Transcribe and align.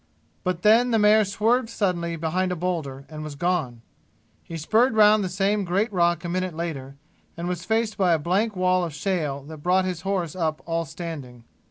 But 0.43 0.63
then 0.63 0.89
the 0.89 0.97
mare 0.97 1.23
swerved 1.23 1.69
suddenly 1.69 2.15
behind 2.15 2.51
a 2.51 2.55
boulder 2.55 3.05
and 3.07 3.21
was 3.21 3.35
gone. 3.35 3.83
He 4.43 4.57
spurred 4.57 4.95
round 4.95 5.23
the 5.23 5.29
same 5.29 5.63
great 5.63 5.93
rock 5.93 6.25
a 6.25 6.29
minute 6.29 6.55
later, 6.55 6.95
and 7.37 7.47
was 7.47 7.65
faced 7.65 7.99
by 7.99 8.13
a 8.13 8.17
blank 8.17 8.55
wall 8.55 8.83
of 8.83 8.95
shale 8.95 9.43
that 9.43 9.57
brought 9.57 9.85
his 9.85 10.01
horse 10.01 10.35
up 10.35 10.63
all 10.65 10.85
standing. 10.85 11.43